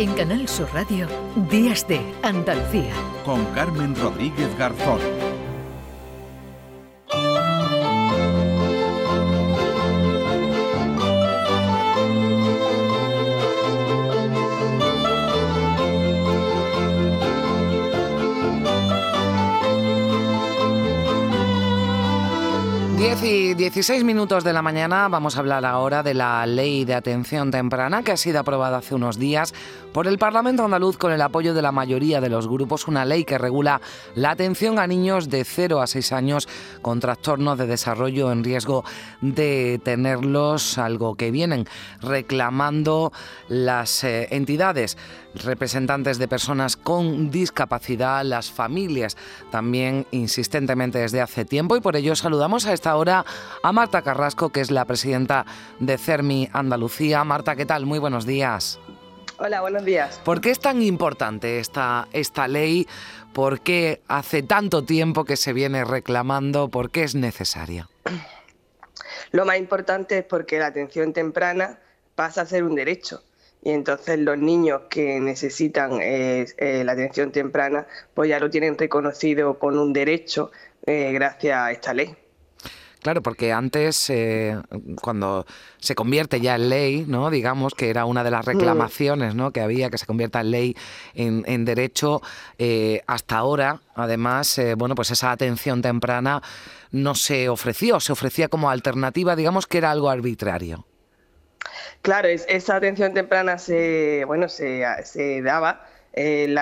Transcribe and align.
En 0.00 0.14
Canal 0.14 0.48
Sur 0.48 0.72
Radio, 0.72 1.06
Días 1.50 1.86
de 1.86 2.00
Andalucía. 2.22 2.94
Con 3.22 3.44
Carmen 3.52 3.94
Rodríguez 3.94 4.48
Garzón. 4.56 4.98
10 23.00 23.24
y 23.24 23.54
16 23.54 24.04
minutos 24.04 24.44
de 24.44 24.52
la 24.52 24.60
mañana 24.60 25.08
vamos 25.08 25.34
a 25.34 25.40
hablar 25.40 25.64
ahora 25.64 26.02
de 26.02 26.12
la 26.12 26.44
ley 26.44 26.84
de 26.84 26.94
atención 26.94 27.50
temprana 27.50 28.02
que 28.02 28.12
ha 28.12 28.16
sido 28.18 28.40
aprobada 28.40 28.76
hace 28.76 28.94
unos 28.94 29.18
días 29.18 29.54
por 29.92 30.06
el 30.06 30.18
Parlamento 30.18 30.64
andaluz 30.64 30.96
con 30.96 31.12
el 31.12 31.20
apoyo 31.20 31.54
de 31.54 31.62
la 31.62 31.72
mayoría 31.72 32.20
de 32.20 32.28
los 32.28 32.48
grupos, 32.48 32.86
una 32.88 33.04
ley 33.04 33.24
que 33.24 33.38
regula 33.38 33.80
la 34.14 34.30
atención 34.30 34.78
a 34.78 34.86
niños 34.86 35.28
de 35.28 35.44
0 35.44 35.80
a 35.80 35.86
6 35.86 36.12
años 36.12 36.48
con 36.82 37.00
trastornos 37.00 37.58
de 37.58 37.66
desarrollo 37.66 38.30
en 38.30 38.44
riesgo 38.44 38.84
de 39.20 39.80
tenerlos, 39.82 40.78
algo 40.78 41.14
que 41.14 41.30
vienen 41.30 41.66
reclamando 42.00 43.12
las 43.48 44.04
eh, 44.04 44.28
entidades 44.30 44.96
representantes 45.34 46.18
de 46.18 46.28
personas 46.28 46.76
con 46.76 47.30
discapacidad, 47.30 48.24
las 48.24 48.50
familias 48.50 49.16
también 49.50 50.06
insistentemente 50.10 50.98
desde 50.98 51.20
hace 51.20 51.44
tiempo 51.44 51.76
y 51.76 51.80
por 51.80 51.96
ello 51.96 52.16
saludamos 52.16 52.66
a 52.66 52.72
esta 52.72 52.96
hora 52.96 53.24
a 53.62 53.72
Marta 53.72 54.02
Carrasco, 54.02 54.50
que 54.50 54.60
es 54.60 54.70
la 54.70 54.84
presidenta 54.84 55.46
de 55.78 55.98
CERMI 55.98 56.48
Andalucía. 56.52 57.22
Marta, 57.24 57.56
¿qué 57.56 57.66
tal? 57.66 57.86
Muy 57.86 57.98
buenos 57.98 58.26
días. 58.26 58.80
Hola, 59.42 59.62
buenos 59.62 59.86
días. 59.86 60.20
¿Por 60.22 60.42
qué 60.42 60.50
es 60.50 60.60
tan 60.60 60.82
importante 60.82 61.60
esta, 61.60 62.08
esta 62.12 62.46
ley? 62.46 62.86
¿Por 63.32 63.62
qué 63.62 64.02
hace 64.06 64.42
tanto 64.42 64.84
tiempo 64.84 65.24
que 65.24 65.38
se 65.38 65.54
viene 65.54 65.82
reclamando? 65.82 66.68
¿Por 66.68 66.90
qué 66.90 67.04
es 67.04 67.14
necesaria? 67.14 67.88
Lo 69.32 69.46
más 69.46 69.56
importante 69.56 70.18
es 70.18 70.24
porque 70.24 70.58
la 70.58 70.66
atención 70.66 71.14
temprana 71.14 71.78
pasa 72.14 72.42
a 72.42 72.46
ser 72.46 72.64
un 72.64 72.74
derecho 72.74 73.22
y 73.62 73.70
entonces 73.70 74.18
los 74.18 74.36
niños 74.36 74.82
que 74.90 75.18
necesitan 75.20 76.02
eh, 76.02 76.44
eh, 76.58 76.84
la 76.84 76.92
atención 76.92 77.32
temprana 77.32 77.86
pues 78.12 78.28
ya 78.28 78.40
lo 78.40 78.50
tienen 78.50 78.76
reconocido 78.76 79.58
con 79.58 79.78
un 79.78 79.94
derecho 79.94 80.50
eh, 80.84 81.12
gracias 81.12 81.56
a 81.56 81.72
esta 81.72 81.94
ley. 81.94 82.14
Claro, 83.02 83.22
porque 83.22 83.52
antes, 83.52 84.12
cuando 85.00 85.46
se 85.78 85.94
convierte 85.94 86.40
ya 86.40 86.56
en 86.56 86.68
ley, 86.68 87.04
¿no? 87.08 87.30
digamos 87.30 87.74
que 87.74 87.90
era 87.90 88.04
una 88.04 88.22
de 88.22 88.30
las 88.30 88.46
mm. 88.46 88.50
reclamaciones 88.50 89.34
¿no? 89.34 89.52
que 89.52 89.60
había, 89.60 89.90
que 89.90 89.98
se 89.98 90.06
convierta 90.06 90.40
en 90.40 90.50
ley, 90.50 90.76
en, 91.14 91.64
derecho, 91.64 92.20
hasta 93.06 93.38
ahora, 93.38 93.80
además, 93.94 94.60
bueno, 94.76 94.94
pues 94.94 95.10
esa 95.10 95.32
atención 95.32 95.82
temprana 95.82 96.42
no 96.90 97.14
se 97.14 97.48
ofreció, 97.48 98.00
se 98.00 98.12
ofrecía 98.12 98.48
como 98.48 98.70
alternativa, 98.70 99.36
digamos 99.36 99.66
que 99.66 99.78
era 99.78 99.90
algo 99.90 100.10
arbitrario. 100.10 100.86
Claro, 102.02 102.28
esa 102.28 102.76
atención 102.76 103.12
temprana 103.12 103.58
se, 103.58 104.24
bueno, 104.26 104.48
se, 104.48 105.42
daba, 105.42 105.86
eh, 106.12 106.52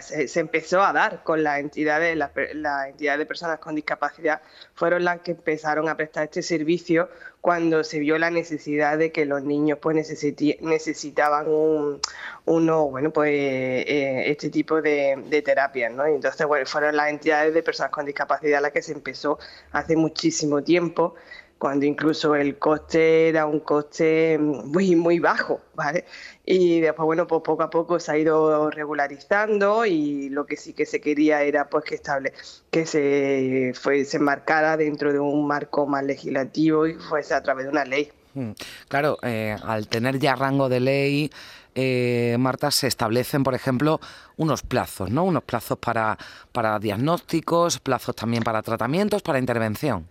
se, 0.00 0.40
empezó 0.40 0.82
a 0.82 0.92
dar 0.92 1.22
con 1.22 1.44
las 1.44 1.60
entidades, 1.60 2.16
las 2.16 2.32
la 2.54 2.88
entidades 2.88 3.20
de 3.20 3.26
personas 3.26 3.58
con 3.60 3.76
discapacidad 3.76 4.42
fueron 4.74 5.04
las 5.04 5.20
que 5.20 5.32
empezaron 5.32 5.88
a 5.88 5.96
prestar 5.96 6.24
este 6.24 6.42
servicio 6.42 7.08
cuando 7.40 7.84
se 7.84 8.00
vio 8.00 8.18
la 8.18 8.30
necesidad 8.30 8.98
de 8.98 9.12
que 9.12 9.26
los 9.26 9.44
niños 9.44 9.78
pues 9.80 9.96
necesitaban 9.96 11.46
un, 11.46 12.00
uno, 12.46 12.88
bueno, 12.88 13.12
pues 13.12 13.30
eh, 13.32 14.30
este 14.30 14.50
tipo 14.50 14.82
de, 14.82 15.22
de 15.28 15.42
terapias, 15.42 15.92
¿no? 15.92 16.06
entonces, 16.06 16.46
bueno, 16.46 16.66
fueron 16.66 16.96
las 16.96 17.10
entidades 17.10 17.54
de 17.54 17.62
personas 17.62 17.92
con 17.92 18.06
discapacidad 18.06 18.60
las 18.60 18.72
que 18.72 18.82
se 18.82 18.92
empezó 18.92 19.38
hace 19.72 19.94
muchísimo 19.94 20.64
tiempo 20.64 21.14
cuando 21.58 21.86
incluso 21.86 22.34
el 22.34 22.58
coste 22.58 23.28
era 23.28 23.46
un 23.46 23.60
coste 23.60 24.38
muy, 24.38 24.96
muy 24.96 25.18
bajo, 25.18 25.60
¿vale? 25.74 26.04
Y 26.44 26.80
después, 26.80 27.06
bueno, 27.06 27.26
pues 27.26 27.42
poco 27.42 27.62
a 27.62 27.70
poco 27.70 27.98
se 28.00 28.12
ha 28.12 28.18
ido 28.18 28.70
regularizando 28.70 29.86
y 29.86 30.28
lo 30.28 30.46
que 30.46 30.56
sí 30.56 30.72
que 30.72 30.84
se 30.84 31.00
quería 31.00 31.42
era 31.42 31.68
pues 31.68 31.84
que 31.84 31.94
estable, 31.94 32.32
que 32.70 32.86
se, 32.86 33.72
fue, 33.74 34.04
se 34.04 34.18
enmarcara 34.18 34.76
dentro 34.76 35.12
de 35.12 35.18
un 35.18 35.46
marco 35.46 35.86
más 35.86 36.04
legislativo 36.04 36.86
y 36.86 36.94
fuese 36.94 37.34
a 37.34 37.42
través 37.42 37.66
de 37.66 37.70
una 37.72 37.84
ley. 37.84 38.10
Hmm. 38.34 38.50
Claro, 38.88 39.18
eh, 39.22 39.56
al 39.62 39.88
tener 39.88 40.18
ya 40.18 40.34
rango 40.34 40.68
de 40.68 40.80
ley, 40.80 41.30
eh, 41.74 42.36
Marta, 42.38 42.70
se 42.70 42.88
establecen, 42.88 43.42
por 43.42 43.54
ejemplo, 43.54 44.00
unos 44.36 44.62
plazos, 44.62 45.10
¿no? 45.10 45.24
Unos 45.24 45.44
plazos 45.44 45.78
para, 45.78 46.18
para 46.52 46.78
diagnósticos, 46.78 47.80
plazos 47.80 48.14
también 48.14 48.42
para 48.42 48.62
tratamientos, 48.62 49.22
para 49.22 49.38
intervención. 49.38 50.08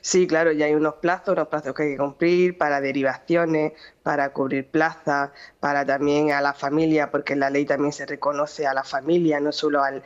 Sí, 0.00 0.26
claro, 0.26 0.52
ya 0.52 0.66
hay 0.66 0.74
unos 0.74 0.94
plazos, 0.94 1.34
unos 1.34 1.48
plazos 1.48 1.74
que 1.74 1.82
hay 1.84 1.90
que 1.92 1.96
cumplir 1.96 2.58
para 2.58 2.80
derivaciones, 2.80 3.72
para 4.02 4.32
cubrir 4.32 4.68
plazas, 4.68 5.30
para 5.60 5.84
también 5.84 6.32
a 6.32 6.40
la 6.40 6.54
familia, 6.54 7.10
porque 7.10 7.36
la 7.36 7.50
ley 7.50 7.64
también 7.64 7.92
se 7.92 8.06
reconoce 8.06 8.66
a 8.66 8.74
la 8.74 8.84
familia, 8.84 9.40
no 9.40 9.52
solo 9.52 9.82
al, 9.82 10.02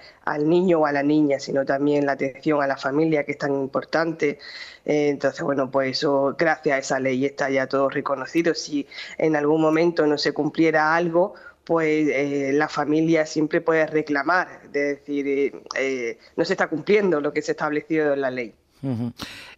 niño 0.48 0.81
o 0.81 0.86
a 0.86 0.92
la 0.92 1.03
niña, 1.03 1.38
sino 1.41 1.65
también 1.65 2.06
la 2.06 2.12
atención 2.12 2.62
a 2.62 2.66
la 2.66 2.76
familia, 2.76 3.25
que 3.25 3.32
es 3.32 3.38
tan 3.38 3.54
importante. 3.54 4.38
Eh, 4.84 5.09
entonces, 5.09 5.42
bueno, 5.42 5.70
pues 5.70 5.98
eso, 5.98 6.34
gracias 6.38 6.76
a 6.76 6.78
esa 6.78 7.00
ley 7.00 7.25
está 7.25 7.50
ya 7.50 7.66
todo 7.66 7.88
reconocido. 7.88 8.54
Si 8.54 8.86
en 9.19 9.36
algún 9.36 9.60
momento 9.60 10.06
no 10.06 10.19
se 10.19 10.32
cumpliera 10.32 10.94
algo, 10.94 11.34
pues 11.66 12.09
eh, 12.09 12.53
la 12.54 12.69
familia 12.69 13.26
siempre 13.26 13.60
puede 13.60 13.86
reclamar, 13.86 14.60
es 14.65 14.72
decir, 14.72 15.53
eh, 15.76 16.19
no 16.36 16.44
se 16.44 16.53
está 16.53 16.69
cumpliendo 16.69 17.20
lo 17.20 17.32
que 17.32 17.42
se 17.42 17.50
ha 17.50 17.54
establecido 17.54 18.15
en 18.15 18.20
la 18.20 18.31
ley. 18.31 18.54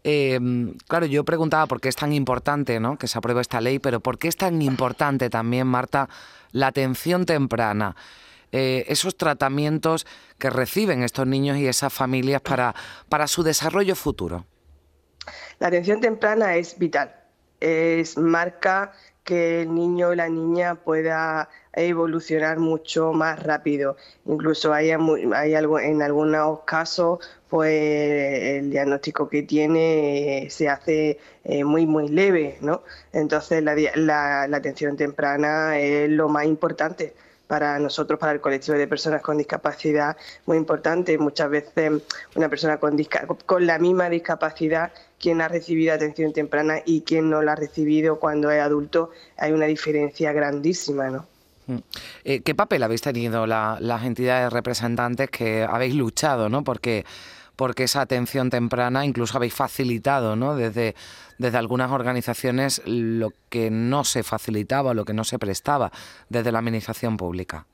Em, 0.04 0.74
claro, 0.86 1.06
yo 1.06 1.24
preguntaba 1.24 1.66
por 1.66 1.80
qué 1.80 1.88
es 1.88 1.96
tan 1.96 2.12
importante 2.12 2.80
¿no? 2.80 2.96
que 2.98 3.08
se 3.08 3.18
apruebe 3.18 3.40
esta 3.40 3.60
ley, 3.60 3.78
pero 3.78 4.00
por 4.00 4.18
qué 4.18 4.28
es 4.28 4.36
tan 4.36 4.62
importante 4.62 5.30
también, 5.30 5.66
Marta, 5.66 6.08
la 6.52 6.68
atención 6.68 7.26
temprana. 7.26 7.96
Eh, 8.50 8.86
esos 8.88 9.16
tratamientos 9.16 10.06
que 10.38 10.48
reciben 10.48 11.02
estos 11.02 11.26
niños 11.26 11.58
y 11.58 11.66
esas 11.66 11.92
familias 11.92 12.40
para, 12.40 12.74
para 13.08 13.26
su 13.26 13.42
desarrollo 13.42 13.94
futuro. 13.94 14.46
La 15.58 15.68
atención 15.68 16.00
temprana 16.00 16.56
es 16.56 16.78
vital, 16.78 17.14
es 17.60 18.16
marca 18.16 18.92
que 19.28 19.60
el 19.60 19.74
niño 19.74 20.08
o 20.08 20.14
la 20.14 20.30
niña 20.30 20.76
pueda 20.76 21.50
evolucionar 21.74 22.58
mucho 22.58 23.12
más 23.12 23.42
rápido. 23.42 23.98
Incluso 24.24 24.72
hay, 24.72 24.90
en 24.90 26.02
algunos 26.02 26.60
casos 26.64 27.18
pues 27.50 27.70
el 27.70 28.70
diagnóstico 28.70 29.28
que 29.28 29.42
tiene 29.42 30.44
eh, 30.44 30.50
se 30.50 30.70
hace 30.70 31.18
eh, 31.44 31.62
muy 31.64 31.84
muy 31.86 32.08
leve, 32.08 32.56
¿no? 32.62 32.82
Entonces 33.12 33.62
la, 33.62 34.44
atención 34.44 34.96
temprana 34.96 35.78
es 35.78 36.08
lo 36.08 36.30
más 36.30 36.46
importante 36.46 37.12
para 37.48 37.78
nosotros, 37.80 38.20
para 38.20 38.32
el 38.32 38.40
colectivo 38.40 38.76
de 38.76 38.86
personas 38.86 39.22
con 39.22 39.38
discapacidad, 39.38 40.16
muy 40.46 40.56
importante. 40.56 41.18
Muchas 41.18 41.50
veces 41.50 42.02
una 42.36 42.48
persona 42.48 42.76
con, 42.76 43.66
la 43.66 43.78
misma 43.78 44.08
discapacidad, 44.08 44.92
quien 45.18 45.40
ha 45.40 45.48
recibido 45.48 45.94
atención 45.94 46.32
temprana 46.32 46.80
y 46.84 47.00
quien 47.00 47.28
no 47.28 47.42
la 47.42 47.52
ha 47.52 47.56
recibido 47.56 48.20
cuando 48.20 48.50
es 48.50 48.60
adulto, 48.60 49.10
hay 49.36 49.52
una 49.52 49.66
diferencia 49.66 50.32
grandísima, 50.32 51.08
¿no? 51.10 51.26
Mm. 51.66 51.78
Eh, 52.24 52.40
¿Qué 52.40 52.54
papel 52.54 52.82
habéis 52.82 53.00
tenido 53.00 53.46
las 53.46 54.04
entidades 54.04 54.52
representantes 54.52 55.30
que 55.30 55.64
habéis 55.64 55.94
luchado, 55.94 56.48
¿no? 56.48 56.62
Porque 56.62 57.04
porque 57.58 57.82
esa 57.82 58.02
atención 58.02 58.50
temprana 58.50 59.04
incluso 59.04 59.36
habéis 59.36 59.52
facilitado 59.52 60.36
¿no? 60.36 60.54
desde, 60.54 60.94
desde 61.38 61.58
algunas 61.58 61.90
organizaciones 61.90 62.80
lo 62.86 63.32
que 63.48 63.68
no 63.68 64.04
se 64.04 64.22
facilitaba, 64.22 64.94
lo 64.94 65.04
que 65.04 65.12
no 65.12 65.24
se 65.24 65.40
prestaba 65.40 65.90
desde 66.28 66.52
la 66.52 66.60
administración 66.60 67.16
pública. 67.16 67.66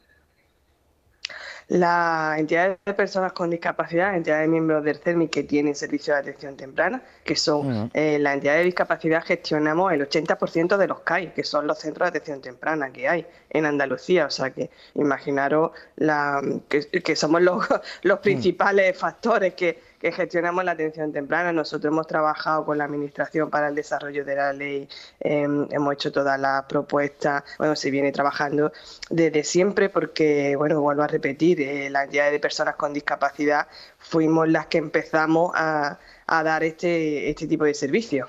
Las 1.68 2.38
entidades 2.38 2.78
de 2.84 2.94
personas 2.94 3.32
con 3.32 3.48
discapacidad, 3.50 4.14
entidades 4.14 4.48
miembros 4.48 4.84
del 4.84 4.98
CERMI 4.98 5.28
que 5.28 5.44
tienen 5.44 5.74
servicio 5.74 6.12
de 6.12 6.20
atención 6.20 6.56
temprana, 6.56 7.02
que 7.24 7.36
son 7.36 7.90
eh, 7.94 8.18
las 8.18 8.34
entidades 8.34 8.60
de 8.60 8.64
discapacidad, 8.66 9.24
gestionamos 9.24 9.92
el 9.92 10.06
80% 10.06 10.76
de 10.76 10.86
los 10.86 11.00
CAI, 11.00 11.32
que 11.32 11.42
son 11.42 11.66
los 11.66 11.78
centros 11.78 12.12
de 12.12 12.18
atención 12.18 12.42
temprana 12.42 12.92
que 12.92 13.08
hay 13.08 13.26
en 13.48 13.64
Andalucía. 13.64 14.26
O 14.26 14.30
sea 14.30 14.50
que 14.50 14.70
imaginaros 14.94 15.72
la, 15.96 16.42
que, 16.68 17.16
somos 17.16 17.40
los, 17.40 17.66
los 18.02 18.18
principales 18.18 18.96
factores 18.98 19.54
que 19.54 19.93
que 20.04 20.12
gestionamos 20.12 20.62
la 20.66 20.72
atención 20.72 21.12
temprana. 21.12 21.50
Nosotros 21.50 21.90
hemos 21.90 22.06
trabajado 22.06 22.66
con 22.66 22.76
la 22.76 22.84
Administración 22.84 23.48
para 23.48 23.68
el 23.68 23.74
Desarrollo 23.74 24.22
de 24.22 24.36
la 24.36 24.52
Ley, 24.52 24.86
em, 25.20 25.66
hemos 25.70 25.94
hecho 25.94 26.12
todas 26.12 26.38
las 26.38 26.64
propuestas, 26.64 27.42
bueno, 27.56 27.74
se 27.74 27.90
viene 27.90 28.12
trabajando 28.12 28.70
desde 29.08 29.42
siempre 29.44 29.88
porque, 29.88 30.56
bueno, 30.56 30.82
vuelvo 30.82 31.02
a 31.04 31.06
repetir, 31.06 31.62
eh, 31.62 31.88
la 31.88 32.04
entidad 32.04 32.30
de 32.30 32.38
personas 32.38 32.76
con 32.76 32.92
discapacidad 32.92 33.66
fuimos 33.98 34.46
las 34.46 34.66
que 34.66 34.76
empezamos 34.76 35.52
a, 35.54 35.98
dar 36.26 36.64
este, 36.64 37.30
este 37.30 37.46
tipo 37.46 37.64
de 37.64 37.72
servicios. 37.72 38.28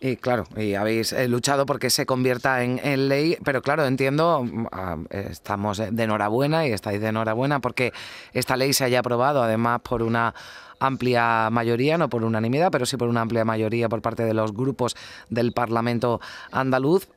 Y 0.00 0.16
claro, 0.16 0.44
y 0.56 0.74
habéis 0.74 1.12
eh, 1.12 1.26
luchado 1.26 1.66
porque 1.66 1.90
se 1.90 2.06
convierta 2.06 2.62
en, 2.62 3.08
ley, 3.08 3.36
pero 3.44 3.62
claro, 3.62 3.84
entiendo, 3.84 4.44
mm, 4.44 4.66
ah, 4.70 4.96
estamos 5.10 5.78
de 5.78 6.02
enhorabuena 6.02 6.68
y 6.68 6.72
estáis 6.72 7.00
de 7.00 7.08
enhorabuena 7.08 7.60
porque 7.60 7.92
esta 8.32 8.56
ley 8.56 8.72
se 8.72 8.84
haya 8.84 9.00
aprobado 9.00 9.42
además 9.42 9.80
por 9.80 10.04
una 10.04 10.34
amplia 10.78 11.50
mayoría, 11.50 11.98
no 11.98 12.08
por 12.08 12.22
unanimidad, 12.22 12.70
pero 12.70 12.86
sí 12.86 12.96
por 12.96 13.08
una 13.08 13.22
amplia 13.22 13.44
mayoría 13.44 13.88
por 13.88 14.00
parte 14.00 14.22
de 14.22 14.34
los 14.34 14.52
grupos 14.54 14.94
del 15.30 15.52
Parlamento 15.52 16.20
andaluz. 16.52 17.08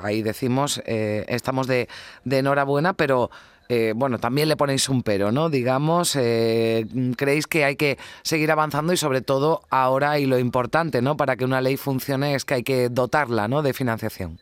Ahí 0.00 0.22
decimos, 0.22 0.80
eh, 0.86 1.24
estamos 1.26 1.66
de, 1.66 1.88
de 2.24 2.38
enhorabuena, 2.38 2.92
pero 2.92 3.30
eh, 3.74 3.94
bueno, 3.96 4.18
también 4.18 4.50
le 4.50 4.56
ponéis 4.56 4.90
un 4.90 5.02
pero, 5.02 5.32
¿no? 5.32 5.48
Digamos, 5.48 6.14
eh, 6.16 6.84
creéis 7.16 7.46
que 7.46 7.64
hay 7.64 7.76
que 7.76 7.96
seguir 8.22 8.50
avanzando 8.50 8.92
y 8.92 8.98
sobre 8.98 9.22
todo 9.22 9.62
ahora 9.70 10.18
y 10.18 10.26
lo 10.26 10.38
importante, 10.38 11.00
¿no? 11.00 11.16
Para 11.16 11.36
que 11.36 11.46
una 11.46 11.62
ley 11.62 11.78
funcione 11.78 12.34
es 12.34 12.44
que 12.44 12.54
hay 12.54 12.64
que 12.64 12.90
dotarla, 12.90 13.48
¿no? 13.48 13.62
De 13.62 13.72
financiación. 13.72 14.38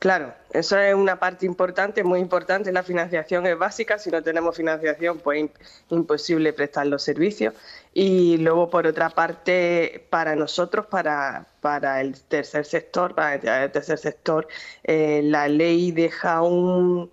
Claro, 0.00 0.34
eso 0.52 0.76
es 0.76 0.92
una 0.92 1.20
parte 1.20 1.46
importante, 1.46 2.02
muy 2.02 2.18
importante. 2.18 2.72
La 2.72 2.82
financiación 2.82 3.46
es 3.46 3.56
básica. 3.56 3.96
Si 3.96 4.10
no 4.10 4.20
tenemos 4.20 4.56
financiación, 4.56 5.20
pues 5.20 5.48
imposible 5.90 6.52
prestar 6.52 6.88
los 6.88 7.04
servicios. 7.04 7.54
Y 7.94 8.38
luego, 8.38 8.68
por 8.70 8.88
otra 8.88 9.10
parte, 9.10 10.04
para 10.10 10.34
nosotros, 10.34 10.86
para, 10.86 11.46
para 11.60 12.00
el 12.00 12.20
tercer 12.22 12.64
sector, 12.64 13.14
para 13.14 13.64
el 13.64 13.70
tercer 13.70 13.98
sector, 13.98 14.48
eh, 14.82 15.20
la 15.22 15.46
ley 15.46 15.92
deja 15.92 16.42
un 16.42 17.08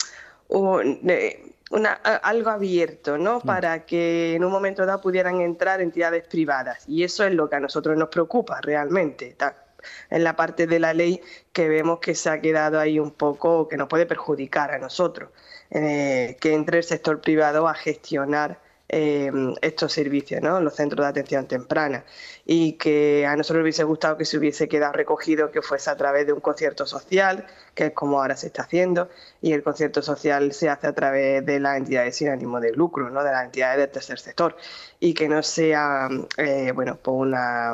una, 0.49 1.93
algo 1.93 2.49
abierto, 2.49 3.17
¿no? 3.17 3.39
Mm. 3.39 3.41
Para 3.45 3.85
que 3.85 4.35
en 4.35 4.43
un 4.43 4.51
momento 4.51 4.85
dado 4.85 5.01
pudieran 5.01 5.41
entrar 5.41 5.81
entidades 5.81 6.27
privadas. 6.27 6.83
Y 6.87 7.03
eso 7.03 7.23
es 7.25 7.33
lo 7.33 7.49
que 7.49 7.55
a 7.55 7.59
nosotros 7.59 7.97
nos 7.97 8.09
preocupa 8.09 8.59
realmente. 8.61 9.35
En 10.09 10.23
la 10.23 10.35
parte 10.35 10.67
de 10.67 10.79
la 10.79 10.93
ley 10.93 11.21
que 11.53 11.69
vemos 11.69 11.99
que 11.99 12.13
se 12.13 12.29
ha 12.29 12.41
quedado 12.41 12.79
ahí 12.79 12.99
un 12.99 13.11
poco, 13.11 13.67
que 13.67 13.77
nos 13.77 13.87
puede 13.87 14.05
perjudicar 14.05 14.71
a 14.71 14.79
nosotros, 14.79 15.29
eh, 15.71 16.35
que 16.41 16.53
entre 16.53 16.79
el 16.79 16.83
sector 16.83 17.21
privado 17.21 17.67
a 17.67 17.73
gestionar 17.73 18.59
eh, 18.91 19.31
estos 19.61 19.93
servicios, 19.93 20.41
¿no? 20.41 20.59
los 20.59 20.75
centros 20.75 21.05
de 21.05 21.09
atención 21.09 21.47
temprana. 21.47 22.03
Y 22.45 22.73
que 22.73 23.27
a 23.27 23.35
nosotros 23.35 23.59
nos 23.59 23.63
hubiese 23.65 23.83
gustado 23.83 24.17
que 24.17 24.25
se 24.25 24.37
hubiese 24.37 24.67
quedado 24.67 24.93
recogido 24.93 25.51
que 25.51 25.61
fuese 25.61 25.91
a 25.91 25.95
través 25.95 26.25
de 26.25 26.33
un 26.33 26.39
concierto 26.39 26.87
social, 26.87 27.45
que 27.75 27.87
es 27.87 27.91
como 27.93 28.19
ahora 28.19 28.35
se 28.35 28.47
está 28.47 28.63
haciendo, 28.63 29.07
y 29.41 29.53
el 29.53 29.61
concierto 29.61 30.01
social 30.01 30.51
se 30.53 30.69
hace 30.69 30.87
a 30.87 30.93
través 30.93 31.45
de 31.45 31.59
las 31.59 31.77
entidades 31.77 32.15
sin 32.15 32.29
ánimo 32.29 32.59
de 32.59 32.71
lucro, 32.73 33.11
¿no? 33.11 33.23
de 33.23 33.31
las 33.31 33.45
entidades 33.45 33.77
del 33.77 33.89
tercer 33.89 34.19
sector, 34.19 34.57
y 34.99 35.13
que 35.13 35.29
no 35.29 35.43
sea, 35.43 36.09
eh, 36.37 36.71
bueno, 36.73 36.97
pues 37.01 37.15
una... 37.15 37.73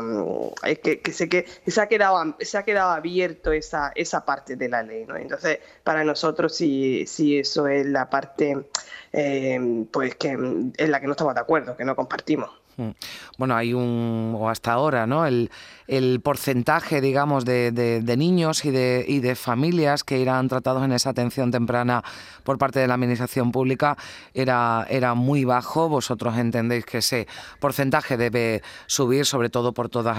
Que, 0.84 1.00
que, 1.00 1.14
se, 1.14 1.30
que 1.30 1.46
se, 1.66 1.82
ha 1.82 1.88
quedado, 1.88 2.36
se 2.42 2.58
ha 2.58 2.64
quedado 2.64 2.92
abierto 2.92 3.54
esa, 3.54 3.94
esa 3.96 4.26
parte 4.26 4.58
de 4.58 4.68
la 4.68 4.84
ley. 4.84 5.06
¿no? 5.06 5.16
Entonces, 5.16 5.60
para 5.84 6.04
nosotros 6.04 6.54
sí, 6.54 7.06
sí 7.08 7.40
eso 7.40 7.68
es 7.68 7.86
la 7.86 8.10
parte 8.10 8.66
eh, 9.18 9.86
pues 9.92 10.16
que 10.16 10.32
en 10.32 10.74
la 10.92 11.00
que 11.00 11.08
no 11.08 11.14
estamos 11.14 11.34
de 11.34 11.42
acuerdo, 11.42 11.78
que 11.78 11.86
no 11.86 11.96
compartimos. 11.96 12.50
Mm. 12.78 12.90
Bueno, 13.38 13.56
hay 13.56 13.74
un, 13.74 14.36
o 14.38 14.50
hasta 14.50 14.74
ahora, 14.74 15.08
¿no? 15.08 15.26
El, 15.26 15.50
porcentaje, 16.24 17.00
digamos, 17.00 17.46
de, 17.46 18.16
niños 18.18 18.66
y 18.66 18.72
de, 18.72 19.06
y 19.08 19.20
de 19.20 19.36
familias 19.36 20.04
que 20.04 20.20
irán 20.20 20.48
tratados 20.48 20.84
en 20.84 20.92
esa 20.92 21.12
atención 21.12 21.52
temprana 21.52 22.04
por 22.46 22.58
parte 22.58 22.80
de 22.80 22.88
la 22.88 22.94
Administración 22.94 23.52
Pública 23.52 23.98
era, 24.34 25.14
muy 25.16 25.46
bajo. 25.46 25.90
Vosotros 25.90 26.38
entendéis 26.38 26.86
que 26.86 27.00
ese 27.00 27.28
porcentaje 27.60 28.18
debe 28.18 28.62
subir, 28.88 29.26
sobre 29.26 29.50
todo 29.50 29.74
por 29.74 29.90
todos 29.90 30.18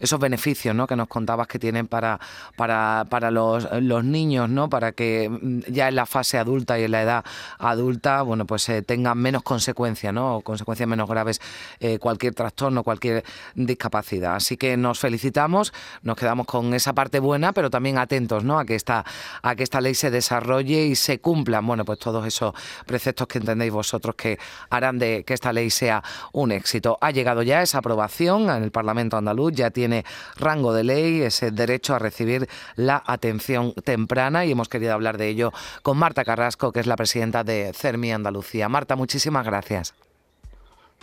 esos 0.00 0.20
beneficios 0.20 0.74
¿no? 0.74 0.86
que 0.86 0.96
nos 0.96 1.08
contabas 1.08 1.46
que 1.46 1.58
tienen 1.58 1.86
para, 1.86 2.20
para, 2.56 3.30
los, 3.30 4.04
niños, 4.04 4.48
¿no? 4.48 4.68
para 4.68 4.92
que 4.92 5.28
mm, 5.28 5.72
ya 5.72 5.88
en 5.88 5.94
la 5.94 6.06
fase 6.06 6.38
adulta 6.38 6.78
y 6.78 6.84
en 6.84 6.90
la 6.90 7.02
edad 7.02 7.24
adulta 7.58 8.22
bueno, 8.22 8.46
pues 8.46 8.68
eh, 8.68 8.82
tengan 8.82 9.18
menos 9.18 9.42
consecuencias, 9.42 10.12
¿no? 10.12 10.36
o 10.36 10.40
consecuencias 10.40 10.88
menos 10.88 11.08
graves 11.08 11.40
eh, 11.78 11.89
cualquier 11.98 12.34
trastorno, 12.34 12.82
cualquier 12.82 13.24
discapacidad. 13.54 14.36
Así 14.36 14.56
que 14.56 14.76
nos 14.76 14.98
felicitamos, 14.98 15.72
nos 16.02 16.16
quedamos 16.16 16.46
con 16.46 16.74
esa 16.74 16.92
parte 16.92 17.20
buena, 17.20 17.52
pero 17.52 17.70
también 17.70 17.98
atentos 17.98 18.44
¿no? 18.44 18.58
a, 18.58 18.64
que 18.64 18.74
esta, 18.74 19.04
a 19.42 19.54
que 19.54 19.62
esta 19.62 19.80
ley 19.80 19.94
se 19.94 20.10
desarrolle 20.10 20.86
y 20.86 20.96
se 20.96 21.20
cumplan 21.20 21.66
bueno, 21.66 21.84
pues 21.84 21.98
todos 21.98 22.26
esos 22.26 22.54
preceptos 22.86 23.26
que 23.26 23.38
entendéis 23.38 23.72
vosotros 23.72 24.14
que 24.14 24.38
harán 24.68 24.98
de 24.98 25.24
que 25.24 25.34
esta 25.34 25.52
ley 25.52 25.70
sea 25.70 26.02
un 26.32 26.52
éxito. 26.52 26.98
Ha 27.00 27.10
llegado 27.10 27.42
ya 27.42 27.62
esa 27.62 27.78
aprobación 27.78 28.50
en 28.50 28.62
el 28.62 28.70
Parlamento 28.70 29.16
andaluz, 29.16 29.52
ya 29.52 29.70
tiene 29.70 30.04
rango 30.36 30.72
de 30.72 30.84
ley, 30.84 31.22
ese 31.22 31.50
derecho 31.50 31.94
a 31.94 31.98
recibir 31.98 32.48
la 32.76 33.02
atención 33.06 33.72
temprana 33.84 34.44
y 34.44 34.52
hemos 34.52 34.68
querido 34.68 34.92
hablar 34.92 35.18
de 35.18 35.28
ello 35.28 35.52
con 35.82 35.98
Marta 35.98 36.24
Carrasco, 36.24 36.72
que 36.72 36.80
es 36.80 36.86
la 36.86 36.96
presidenta 36.96 37.44
de 37.44 37.72
CERMI 37.74 38.12
Andalucía. 38.12 38.68
Marta, 38.68 38.96
muchísimas 38.96 39.44
gracias. 39.44 39.94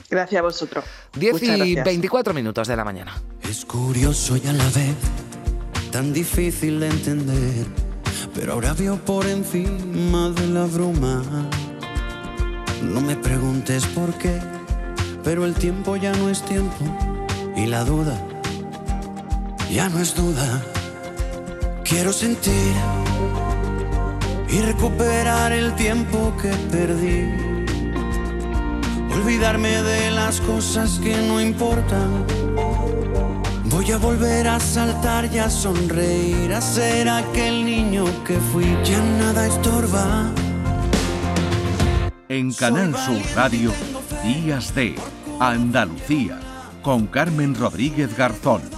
Gracias 0.09 0.39
a 0.39 0.41
vosotros. 0.43 0.85
10 1.13 1.43
y 1.43 1.75
24 1.75 2.33
minutos 2.33 2.67
de 2.67 2.75
la 2.75 2.83
mañana. 2.83 3.21
Es 3.43 3.65
curioso 3.65 4.37
y 4.37 4.47
a 4.47 4.53
la 4.53 4.65
vez 4.65 4.95
tan 5.91 6.13
difícil 6.13 6.79
de 6.79 6.87
entender, 6.87 7.65
pero 8.33 8.53
ahora 8.53 8.73
veo 8.73 8.97
por 8.97 9.25
encima 9.25 10.29
de 10.29 10.47
la 10.47 10.65
bruma. 10.65 11.23
No 12.83 13.01
me 13.01 13.15
preguntes 13.15 13.85
por 13.87 14.13
qué, 14.17 14.39
pero 15.23 15.45
el 15.45 15.53
tiempo 15.55 15.95
ya 15.95 16.13
no 16.13 16.29
es 16.29 16.43
tiempo 16.43 16.85
y 17.55 17.65
la 17.65 17.83
duda 17.83 18.17
ya 19.71 19.89
no 19.89 19.99
es 19.99 20.15
duda. 20.15 20.61
Quiero 21.83 22.11
sentir 22.13 22.73
y 24.49 24.59
recuperar 24.61 25.51
el 25.51 25.73
tiempo 25.75 26.33
que 26.41 26.49
perdí 26.71 27.46
olvidarme 29.17 29.81
de 29.81 30.11
las 30.11 30.39
cosas 30.41 30.99
que 30.99 31.15
no 31.27 31.41
importan. 31.41 32.25
Voy 33.65 33.91
a 33.91 33.97
volver 33.97 34.47
a 34.47 34.59
saltar 34.59 35.25
y 35.33 35.39
a 35.39 35.49
sonreír, 35.49 36.53
a 36.53 36.61
ser 36.61 37.09
aquel 37.09 37.65
niño 37.65 38.05
que 38.23 38.37
fui, 38.37 38.65
ya 38.83 39.01
nada 39.19 39.47
estorba. 39.47 40.31
En 42.29 42.53
Canal 42.53 42.95
Sur 42.95 43.21
Radio, 43.35 43.71
Días 44.23 44.75
de 44.75 44.95
Andalucía, 45.39 46.39
con 46.81 47.07
Carmen 47.07 47.55
Rodríguez 47.55 48.15
Garzón. 48.15 48.76